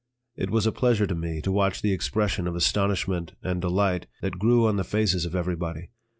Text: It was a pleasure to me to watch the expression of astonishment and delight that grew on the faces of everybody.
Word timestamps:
It 0.35 0.49
was 0.49 0.65
a 0.65 0.71
pleasure 0.71 1.05
to 1.05 1.13
me 1.13 1.41
to 1.41 1.51
watch 1.51 1.83
the 1.83 1.93
expression 1.93 2.47
of 2.47 2.55
astonishment 2.55 3.33
and 3.43 3.61
delight 3.61 4.07
that 4.23 4.39
grew 4.39 4.65
on 4.65 4.77
the 4.77 4.83
faces 4.83 5.25
of 5.25 5.35
everybody. 5.35 5.91